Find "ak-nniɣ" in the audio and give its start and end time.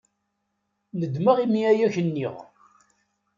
1.87-2.35